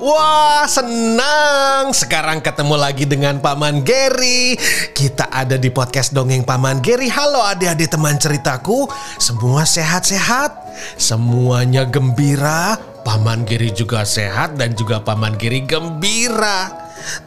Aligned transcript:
Wah, 0.00 0.64
senang. 0.64 1.92
Sekarang 1.92 2.40
ketemu 2.40 2.72
lagi 2.80 3.04
dengan 3.04 3.36
Paman 3.36 3.84
Geri. 3.84 4.56
Kita 4.96 5.28
ada 5.28 5.60
di 5.60 5.68
podcast 5.68 6.16
Dongeng 6.16 6.40
Paman 6.48 6.80
Geri. 6.80 7.12
Halo 7.12 7.44
adik-adik 7.44 7.92
teman 7.92 8.16
ceritaku. 8.16 8.88
Semua 9.20 9.68
sehat-sehat? 9.68 10.56
Semuanya 10.96 11.84
gembira? 11.84 12.80
Paman 13.04 13.44
Geri 13.44 13.76
juga 13.76 14.08
sehat 14.08 14.56
dan 14.56 14.72
juga 14.72 15.04
Paman 15.04 15.36
Geri 15.36 15.68
gembira. 15.68 16.72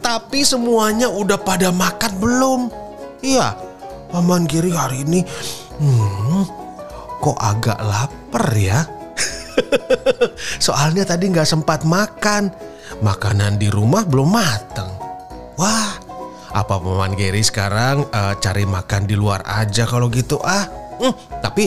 Tapi 0.02 0.42
semuanya 0.42 1.06
udah 1.06 1.38
pada 1.38 1.70
makan 1.70 2.12
belum? 2.18 2.60
Iya, 3.22 3.54
Paman 4.10 4.50
Geri 4.50 4.74
hari 4.74 5.06
ini 5.06 5.22
hmm, 5.78 6.42
kok 7.22 7.38
agak 7.38 7.78
lapar 7.78 8.50
ya? 8.58 8.82
Soalnya 10.64 11.04
tadi 11.06 11.30
nggak 11.30 11.48
sempat 11.48 11.82
makan. 11.86 12.52
Makanan 13.00 13.58
di 13.58 13.72
rumah 13.72 14.06
belum 14.06 14.28
mateng. 14.30 14.90
Wah, 15.58 15.98
apa 16.54 16.78
Paman 16.78 17.18
Geri 17.18 17.42
sekarang 17.42 18.06
eh, 18.10 18.34
cari 18.38 18.64
makan 18.66 19.06
di 19.06 19.18
luar 19.18 19.42
aja 19.46 19.86
kalau 19.86 20.06
gitu 20.10 20.38
ah? 20.42 20.66
Hmm, 20.94 21.14
tapi 21.42 21.66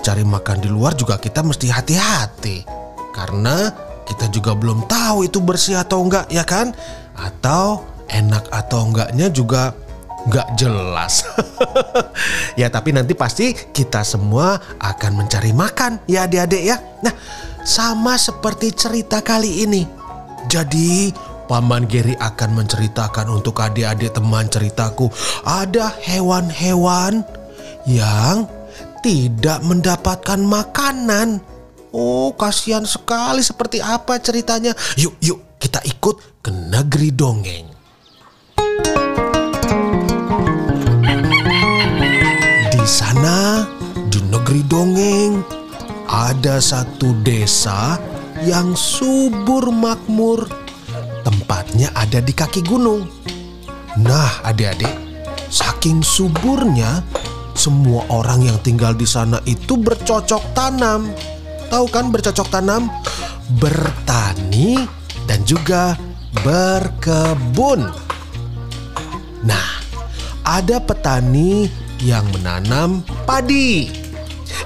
cari 0.00 0.24
makan 0.24 0.64
di 0.64 0.68
luar 0.72 0.96
juga 0.96 1.20
kita 1.20 1.44
mesti 1.44 1.68
hati-hati. 1.68 2.64
Karena 3.12 3.68
kita 4.08 4.32
juga 4.32 4.56
belum 4.56 4.88
tahu 4.88 5.28
itu 5.28 5.38
bersih 5.44 5.76
atau 5.76 6.00
enggak 6.00 6.26
ya 6.32 6.44
kan? 6.48 6.72
Atau 7.12 7.84
enak 8.08 8.48
atau 8.48 8.88
enggaknya 8.88 9.28
juga 9.28 9.76
nggak 10.28 10.48
jelas. 10.54 11.26
ya 12.60 12.70
tapi 12.70 12.94
nanti 12.94 13.16
pasti 13.16 13.54
kita 13.54 14.06
semua 14.06 14.58
akan 14.78 15.24
mencari 15.24 15.50
makan 15.54 16.02
ya 16.06 16.26
adik-adik 16.26 16.62
ya. 16.62 16.76
Nah 17.02 17.14
sama 17.62 18.18
seperti 18.18 18.74
cerita 18.74 19.22
kali 19.22 19.66
ini. 19.66 19.82
Jadi 20.50 21.14
Paman 21.46 21.84
Geri 21.84 22.14
akan 22.16 22.64
menceritakan 22.64 23.28
untuk 23.28 23.60
adik-adik 23.60 24.14
teman 24.14 24.46
ceritaku 24.48 25.10
ada 25.44 25.92
hewan-hewan 26.02 27.26
yang 27.86 28.46
tidak 29.02 29.58
mendapatkan 29.66 30.38
makanan. 30.38 31.42
Oh, 31.92 32.32
kasihan 32.32 32.88
sekali 32.88 33.44
seperti 33.44 33.84
apa 33.84 34.16
ceritanya. 34.16 34.72
Yuk, 34.96 35.12
yuk 35.20 35.60
kita 35.60 35.82
ikut 35.84 36.40
ke 36.40 36.48
negeri 36.48 37.12
dongeng. 37.12 37.71
Negeri 44.52 44.68
dongeng, 44.68 45.32
ada 46.12 46.60
satu 46.60 47.16
desa 47.24 47.96
yang 48.44 48.76
subur 48.76 49.72
makmur. 49.72 50.44
Tempatnya 51.24 51.88
ada 51.96 52.20
di 52.20 52.36
kaki 52.36 52.60
gunung. 52.60 53.08
Nah, 53.96 54.44
adik-adik, 54.44 54.92
saking 55.48 56.04
suburnya, 56.04 57.00
semua 57.56 58.04
orang 58.12 58.44
yang 58.44 58.60
tinggal 58.60 58.92
di 58.92 59.08
sana 59.08 59.40
itu 59.48 59.72
bercocok 59.80 60.52
tanam. 60.52 61.08
Tahu 61.72 61.88
kan 61.88 62.12
bercocok 62.12 62.52
tanam? 62.52 62.92
Bertani 63.56 64.84
dan 65.24 65.40
juga 65.48 65.96
berkebun. 66.44 67.88
Nah, 69.48 69.80
ada 70.44 70.76
petani 70.76 71.72
yang 72.04 72.28
menanam 72.36 73.00
padi. 73.24 74.01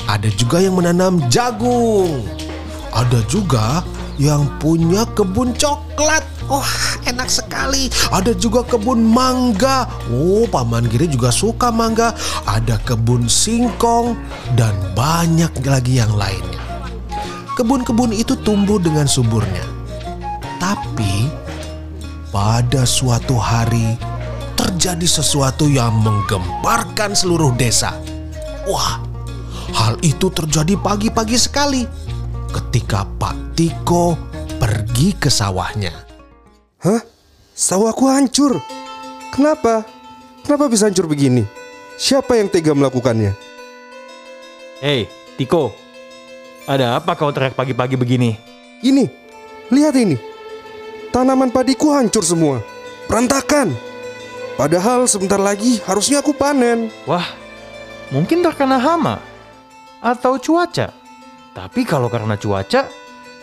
Ada 0.06 0.30
juga 0.34 0.62
yang 0.62 0.78
menanam 0.78 1.22
jagung. 1.32 2.24
Ada 2.94 3.20
juga 3.28 3.84
yang 4.16 4.48
punya 4.56 5.04
kebun 5.12 5.52
coklat. 5.56 6.24
Wah, 6.47 6.74
enak 7.10 7.26
sekali. 7.26 7.91
Ada 8.14 8.32
juga 8.38 8.62
kebun 8.62 9.02
mangga. 9.02 9.91
Oh, 10.08 10.46
Paman 10.46 10.86
Giri 10.86 11.10
juga 11.10 11.34
suka 11.34 11.75
mangga. 11.75 12.14
Ada 12.46 12.78
kebun 12.86 13.26
singkong 13.26 14.14
dan 14.54 14.72
banyak 14.94 15.50
lagi 15.66 15.98
yang 15.98 16.14
lainnya. 16.14 16.62
Kebun-kebun 17.58 18.14
itu 18.14 18.36
tumbuh 18.44 18.78
dengan 18.78 19.08
suburnya. 19.10 19.64
Tapi 20.62 21.26
pada 22.30 22.84
suatu 22.84 23.34
hari 23.41 23.96
terjadi 24.56 25.08
sesuatu 25.08 25.66
yang 25.66 25.92
menggemparkan 26.04 27.16
seluruh 27.16 27.52
desa. 27.56 27.96
Wah, 28.66 29.02
hal 29.76 30.00
itu 30.00 30.32
terjadi 30.32 30.72
pagi-pagi 30.81 31.37
sekali 31.37 31.84
ketika 32.48 33.04
Pak 33.20 33.53
Tiko 33.53 34.16
pergi 34.56 35.12
ke 35.12 35.28
sawahnya. 35.28 35.92
Hah? 36.81 37.04
Sawahku 37.53 38.09
hancur. 38.09 38.56
Kenapa? 39.37 39.84
Kenapa 40.41 40.72
bisa 40.72 40.88
hancur 40.88 41.04
begini? 41.04 41.44
Siapa 42.00 42.41
yang 42.41 42.48
tega 42.48 42.72
melakukannya? 42.72 43.37
Hei, 44.81 45.09
Tiko. 45.37 45.72
Ada 46.64 46.97
apa 46.97 47.12
kau 47.12 47.32
teriak 47.32 47.56
pagi-pagi 47.56 48.00
begini? 48.00 48.37
Ini, 48.81 49.04
lihat 49.72 49.94
ini. 49.97 50.16
Tanaman 51.12 51.53
padiku 51.53 51.93
hancur 51.93 52.25
semua. 52.25 52.60
Berantakan. 53.08 53.72
Padahal 54.56 55.04
sebentar 55.04 55.41
lagi 55.41 55.81
harusnya 55.84 56.20
aku 56.25 56.32
panen. 56.32 56.88
Wah, 57.08 57.25
mungkin 58.12 58.41
terkena 58.41 58.81
hama 58.81 59.35
atau 60.00 60.36
cuaca. 60.40 60.92
Tapi 61.56 61.80
kalau 61.88 62.12
karena 62.12 62.36
cuaca, 62.36 62.84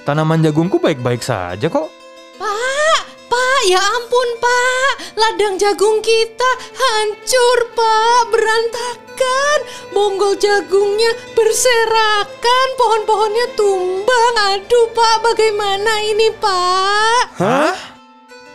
tanaman 0.05 0.45
jagungku 0.45 0.77
baik-baik 0.77 1.25
saja 1.25 1.65
kok. 1.65 1.89
Pak, 2.37 3.01
Pak, 3.25 3.59
ya 3.65 3.81
ampun 3.81 4.29
Pak, 4.37 4.93
ladang 5.17 5.57
jagung 5.57 5.97
kita 6.05 6.51
hancur 6.77 7.57
Pak, 7.73 8.21
berantakan. 8.29 9.59
Bonggol 9.93 10.37
jagungnya 10.37 11.13
berserakan, 11.33 12.67
pohon-pohonnya 12.77 13.47
tumbang. 13.57 14.35
Aduh 14.53 14.89
Pak, 14.93 15.15
bagaimana 15.21 15.93
ini 16.05 16.29
Pak? 16.37 17.23
Hah? 17.37 17.77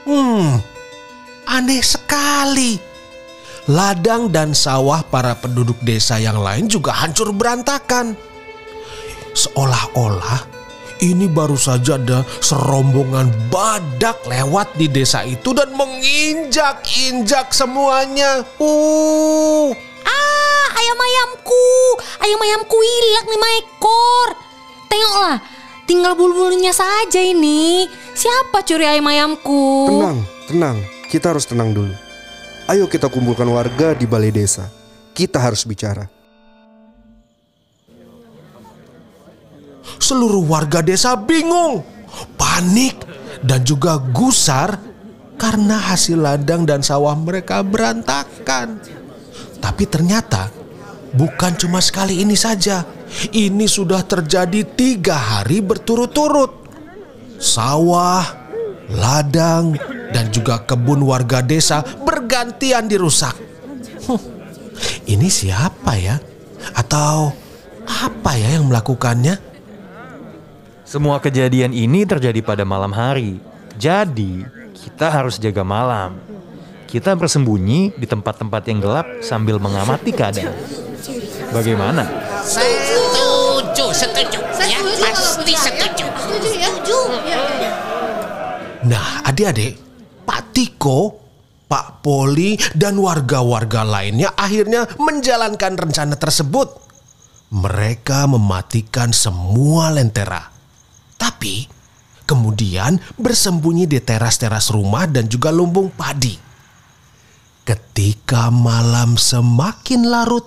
Hmm, 0.06 0.58
aneh 1.46 1.82
sekali. 1.82 2.87
Ladang 3.68 4.32
dan 4.32 4.56
sawah 4.56 5.04
para 5.04 5.36
penduduk 5.36 5.76
desa 5.84 6.16
yang 6.16 6.40
lain 6.40 6.72
juga 6.72 6.88
hancur 6.96 7.36
berantakan. 7.36 8.16
Seolah-olah 9.36 10.48
ini 11.04 11.28
baru 11.28 11.54
saja 11.54 12.00
ada 12.00 12.24
serombongan 12.40 13.28
badak 13.52 14.24
lewat 14.24 14.72
di 14.74 14.88
desa 14.88 15.20
itu 15.22 15.52
dan 15.52 15.70
menginjak-injak 15.76 17.52
semuanya. 17.52 18.40
Uh, 18.56 19.70
Ah, 20.08 20.66
ayam-ayamku, 20.80 21.64
ayam-ayamku 22.24 22.76
hilang 22.80 23.26
lima 23.28 23.48
ekor. 23.60 24.28
Tengoklah, 24.88 25.38
tinggal 25.84 26.16
bulu-bulunya 26.16 26.72
saja 26.72 27.20
ini. 27.20 27.84
Siapa 28.16 28.64
curi 28.64 28.88
ayam-ayamku? 28.88 29.92
Tenang, 29.92 30.18
tenang. 30.48 30.76
Kita 31.12 31.36
harus 31.36 31.44
tenang 31.44 31.76
dulu. 31.76 32.07
Ayo 32.68 32.84
kita 32.84 33.08
kumpulkan 33.08 33.48
warga 33.48 33.96
di 33.96 34.04
balai 34.04 34.28
desa. 34.28 34.68
Kita 35.16 35.40
harus 35.40 35.64
bicara. 35.64 36.18
seluruh 40.08 40.40
warga 40.48 40.80
desa 40.80 41.12
bingung, 41.18 41.84
panik, 42.40 42.96
dan 43.44 43.60
juga 43.60 44.00
gusar 44.00 44.80
karena 45.36 45.76
hasil 45.76 46.16
ladang 46.16 46.64
dan 46.64 46.80
sawah 46.80 47.12
mereka 47.12 47.60
berantakan. 47.60 48.80
Tapi 49.60 49.84
ternyata 49.84 50.48
bukan 51.12 51.52
cuma 51.60 51.84
sekali 51.84 52.24
ini 52.24 52.38
saja. 52.38 52.88
Ini 53.32 53.68
sudah 53.68 54.00
terjadi 54.04 54.64
tiga 54.64 55.16
hari 55.16 55.60
berturut-turut. 55.60 56.68
Sawah, 57.38 58.24
ladang, 58.92 59.76
dan 60.10 60.32
juga 60.32 60.64
kebun 60.64 61.04
warga 61.04 61.44
desa 61.44 61.84
bergantian 62.28 62.84
dirusak. 62.84 63.32
Huh, 64.04 64.20
ini 65.08 65.32
siapa 65.32 65.96
ya? 65.96 66.20
Atau 66.76 67.32
apa 67.88 68.36
ya 68.36 68.60
yang 68.60 68.68
melakukannya? 68.68 69.40
Semua 70.84 71.24
kejadian 71.24 71.72
ini 71.72 72.04
terjadi 72.04 72.44
pada 72.44 72.68
malam 72.68 72.92
hari. 72.92 73.40
Jadi, 73.80 74.44
kita 74.76 75.08
harus 75.08 75.40
jaga 75.40 75.64
malam. 75.64 76.20
Kita 76.84 77.16
bersembunyi 77.16 77.96
di 77.96 78.04
tempat-tempat 78.04 78.62
yang 78.68 78.84
gelap 78.84 79.08
sambil 79.24 79.56
mengamati 79.56 80.12
keadaan. 80.12 80.52
Bagaimana? 81.48 82.04
Setuju, 82.44 83.88
setuju. 83.88 84.40
Ya, 84.68 84.84
pasti 85.00 85.56
setuju. 85.56 86.04
Nah, 88.84 89.24
adik-adik, 89.24 89.80
Pak 90.28 90.52
Tiko, 90.52 91.27
Pak 91.68 92.00
Poli, 92.00 92.56
dan 92.72 92.96
warga-warga 92.96 93.84
lainnya 93.84 94.32
akhirnya 94.32 94.88
menjalankan 94.96 95.76
rencana 95.76 96.16
tersebut. 96.16 96.72
Mereka 97.52 98.24
mematikan 98.28 99.12
semua 99.12 99.92
lentera. 99.92 100.48
Tapi, 101.20 101.68
kemudian 102.24 102.96
bersembunyi 103.20 103.84
di 103.84 104.00
teras-teras 104.00 104.72
rumah 104.72 105.04
dan 105.04 105.28
juga 105.28 105.52
lumbung 105.52 105.92
padi. 105.92 106.36
Ketika 107.68 108.48
malam 108.48 109.20
semakin 109.20 110.08
larut, 110.08 110.44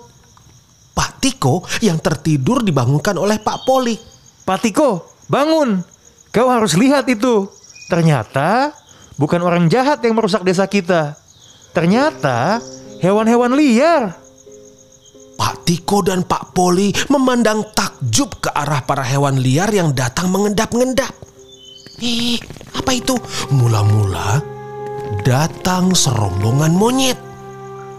Pak 0.90 1.22
Tiko 1.22 1.62
yang 1.78 2.02
tertidur 2.02 2.66
dibangunkan 2.66 3.14
oleh 3.14 3.38
Pak 3.38 3.62
Poli. 3.62 3.94
Pak 4.42 4.58
Tiko, 4.58 5.22
bangun. 5.30 5.86
Kau 6.34 6.50
harus 6.50 6.74
lihat 6.74 7.06
itu. 7.06 7.46
Ternyata 7.86 8.74
bukan 9.16 9.40
orang 9.42 9.66
jahat 9.72 10.00
yang 10.04 10.16
merusak 10.16 10.44
desa 10.44 10.68
kita. 10.68 11.16
Ternyata 11.72 12.60
hewan-hewan 13.00 13.56
liar. 13.56 14.16
Pak 15.36 15.66
Tiko 15.66 16.04
dan 16.06 16.22
Pak 16.22 16.54
Poli 16.54 16.94
memandang 17.10 17.66
takjub 17.74 18.38
ke 18.38 18.50
arah 18.52 18.84
para 18.84 19.02
hewan 19.02 19.40
liar 19.40 19.72
yang 19.74 19.90
datang 19.90 20.30
mengendap-ngendap. 20.30 21.10
Eh, 22.02 22.38
apa 22.76 22.90
itu? 22.94 23.18
Mula-mula 23.50 24.42
datang 25.22 25.94
serombongan 25.94 26.74
monyet. 26.74 27.18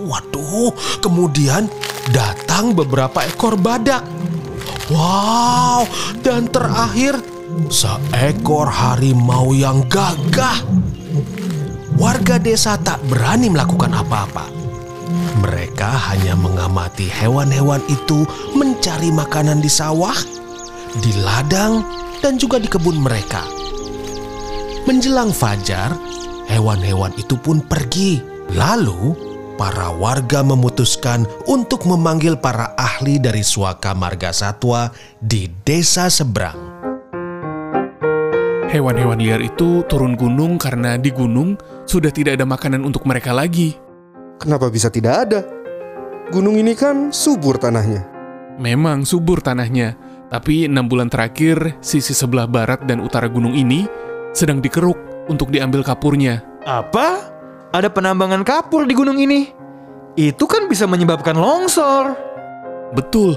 Waduh, 0.04 0.75
kemudian 1.00 1.71
datang 2.12 2.75
beberapa 2.75 3.24
ekor 3.24 3.56
badak. 3.56 4.04
Wow, 4.92 5.88
dan 6.19 6.51
terakhir 6.51 7.24
seekor 7.71 8.68
harimau 8.68 9.56
yang 9.56 9.88
gagah. 9.88 10.59
Warga 12.03 12.35
desa 12.35 12.75
tak 12.75 13.00
berani 13.07 13.47
melakukan 13.47 13.95
apa-apa. 13.95 14.51
Mereka 15.39 16.11
hanya 16.11 16.35
mengamati 16.35 17.07
hewan-hewan 17.07 17.79
itu 17.88 18.27
mencari 18.51 19.07
makanan 19.07 19.63
di 19.63 19.71
sawah, 19.71 20.19
di 21.00 21.15
ladang, 21.23 21.79
dan 22.19 22.35
juga 22.35 22.59
di 22.59 22.67
kebun 22.67 23.00
mereka. 23.00 23.47
Menjelang 24.83 25.31
fajar, 25.31 25.95
hewan-hewan 26.51 27.15
itu 27.15 27.39
pun 27.39 27.63
pergi. 27.63 28.19
Lalu, 28.51 29.15
para 29.56 29.88
warga 29.95 30.44
memutuskan 30.44 31.23
untuk 31.47 31.88
memanggil 31.88 32.35
para 32.35 32.75
ahli 32.75 33.15
dari 33.15 33.47
Suaka 33.47 33.95
Marga 33.95 34.35
Satwa 34.35 34.91
di 35.23 35.47
desa 35.63 36.11
seberang. 36.11 36.59
Hewan-hewan 38.67 39.23
liar 39.23 39.39
itu 39.39 39.88
turun 39.88 40.19
gunung 40.19 40.59
karena 40.59 40.99
di 40.99 41.13
gunung 41.15 41.56
sudah 41.83 42.12
tidak 42.12 42.39
ada 42.39 42.45
makanan 42.47 42.83
untuk 42.83 43.03
mereka 43.07 43.31
lagi. 43.35 43.75
Kenapa 44.39 44.68
bisa 44.68 44.91
tidak 44.91 45.30
ada? 45.30 45.39
Gunung 46.31 46.57
ini 46.57 46.74
kan 46.74 47.12
subur 47.12 47.59
tanahnya. 47.59 48.07
Memang 48.59 49.03
subur 49.03 49.41
tanahnya, 49.41 49.97
tapi 50.30 50.65
enam 50.69 50.85
bulan 50.85 51.09
terakhir 51.09 51.77
sisi 51.81 52.13
sebelah 52.13 52.45
barat 52.45 52.85
dan 52.85 53.01
utara 53.01 53.30
gunung 53.30 53.53
ini 53.53 53.85
sedang 54.33 54.62
dikeruk 54.62 54.97
untuk 55.30 55.53
diambil 55.53 55.85
kapurnya. 55.85 56.41
Apa? 56.65 57.31
Ada 57.74 57.89
penambangan 57.89 58.45
kapur 58.45 58.85
di 58.85 58.94
gunung 58.94 59.18
ini? 59.18 59.50
Itu 60.13 60.45
kan 60.45 60.69
bisa 60.69 60.85
menyebabkan 60.85 61.33
longsor. 61.33 62.13
Betul. 62.94 63.33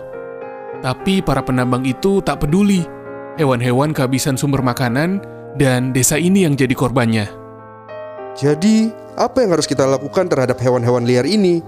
Tapi 0.85 1.25
para 1.25 1.41
penambang 1.41 1.89
itu 1.89 2.21
tak 2.21 2.45
peduli. 2.45 2.85
Hewan-hewan 3.41 3.97
kehabisan 3.97 4.37
sumber 4.37 4.61
makanan 4.61 5.25
dan 5.57 5.93
desa 5.97 6.21
ini 6.21 6.45
yang 6.45 6.53
jadi 6.53 6.73
korbannya. 6.77 7.46
Jadi, 8.37 8.93
apa 9.17 9.41
yang 9.41 9.57
harus 9.57 9.65
kita 9.65 9.89
lakukan 9.89 10.29
terhadap 10.29 10.61
hewan-hewan 10.61 11.09
liar 11.09 11.25
ini? 11.25 11.65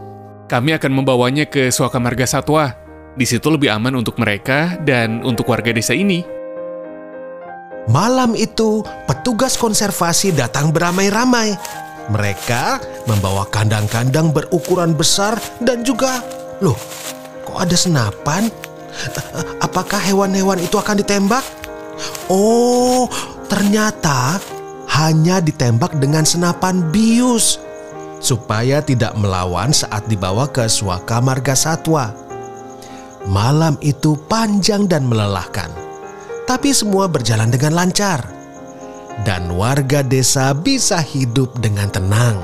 Kami 0.52 0.76
akan 0.76 1.00
membawanya 1.00 1.48
ke 1.48 1.72
Suaka 1.72 1.96
Marga 1.96 2.28
Satwa. 2.28 2.76
Di 3.16 3.24
situ 3.24 3.48
lebih 3.48 3.72
aman 3.72 3.96
untuk 3.96 4.20
mereka 4.20 4.76
dan 4.84 5.24
untuk 5.24 5.48
warga 5.48 5.72
desa 5.72 5.96
ini. 5.96 6.20
Malam 7.88 8.36
itu, 8.36 8.84
petugas 9.08 9.56
konservasi 9.56 10.36
datang 10.36 10.68
beramai-ramai. 10.68 11.56
Mereka 12.12 12.84
membawa 13.08 13.48
kandang-kandang 13.48 14.36
berukuran 14.36 14.92
besar 14.92 15.40
dan 15.64 15.80
juga, 15.80 16.20
loh, 16.60 16.76
kok 17.48 17.64
ada 17.64 17.76
senapan? 17.80 18.52
Apakah 19.64 20.04
hewan-hewan 20.04 20.60
itu 20.60 20.76
akan 20.76 21.00
ditembak? 21.00 21.44
Oh, 22.28 23.08
ternyata 23.48 24.36
hanya 24.98 25.38
ditembak 25.38 25.94
dengan 26.02 26.26
senapan 26.26 26.82
bius 26.90 27.62
supaya 28.18 28.82
tidak 28.82 29.14
melawan 29.14 29.70
saat 29.70 30.02
dibawa 30.10 30.50
ke 30.50 30.66
Suaka 30.66 31.22
Marga 31.22 31.54
Satwa. 31.54 32.10
Malam 33.30 33.78
itu 33.78 34.18
panjang 34.26 34.90
dan 34.90 35.06
melelahkan, 35.06 35.70
tapi 36.50 36.74
semua 36.74 37.06
berjalan 37.06 37.46
dengan 37.46 37.78
lancar. 37.78 38.26
Dan 39.22 39.54
warga 39.54 40.02
desa 40.02 40.54
bisa 40.54 41.02
hidup 41.02 41.50
dengan 41.58 41.90
tenang. 41.90 42.38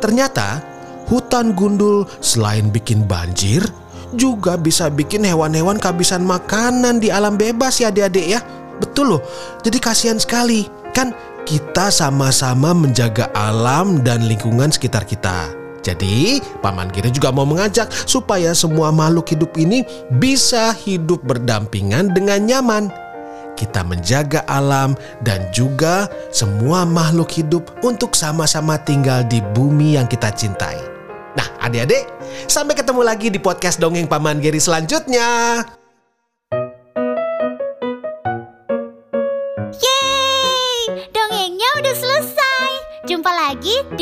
Ternyata 0.00 0.60
hutan 1.08 1.56
gundul 1.56 2.04
selain 2.20 2.68
bikin 2.68 3.08
banjir, 3.08 3.64
juga 4.12 4.60
bisa 4.60 4.92
bikin 4.92 5.24
hewan-hewan 5.24 5.80
kehabisan 5.80 6.24
makanan 6.24 7.00
di 7.00 7.08
alam 7.08 7.40
bebas 7.40 7.80
ya 7.80 7.88
adik-adik 7.88 8.36
ya. 8.36 8.40
Betul 8.80 9.16
loh, 9.16 9.22
jadi 9.64 9.80
kasihan 9.80 10.20
sekali. 10.20 10.68
Kan 10.94 11.10
kita 11.44 11.92
sama-sama 11.92 12.72
menjaga 12.72 13.28
alam 13.36 14.00
dan 14.00 14.24
lingkungan 14.24 14.72
sekitar 14.72 15.04
kita. 15.04 15.52
Jadi, 15.84 16.40
Paman 16.64 16.88
Giri 16.88 17.12
juga 17.12 17.28
mau 17.28 17.44
mengajak 17.44 17.92
supaya 18.08 18.56
semua 18.56 18.88
makhluk 18.88 19.36
hidup 19.36 19.52
ini 19.60 19.84
bisa 20.16 20.72
hidup 20.72 21.20
berdampingan 21.28 22.16
dengan 22.16 22.40
nyaman. 22.40 22.84
Kita 23.54 23.84
menjaga 23.84 24.42
alam 24.48 24.96
dan 25.22 25.44
juga 25.52 26.08
semua 26.32 26.88
makhluk 26.88 27.30
hidup 27.36 27.68
untuk 27.84 28.16
sama-sama 28.16 28.80
tinggal 28.80 29.22
di 29.28 29.44
bumi 29.52 30.00
yang 30.00 30.08
kita 30.08 30.32
cintai. 30.32 30.80
Nah, 31.36 31.46
adik-adik, 31.60 32.08
sampai 32.48 32.74
ketemu 32.74 33.04
lagi 33.04 33.28
di 33.28 33.38
podcast 33.38 33.76
Dongeng 33.78 34.08
Paman 34.08 34.40
Giri 34.40 34.58
selanjutnya. 34.58 35.83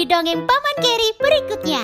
Di 0.02 0.10
dongeng 0.10 0.42
Paman 0.50 0.76
Geri 0.82 1.14
berikutnya. 1.14 1.82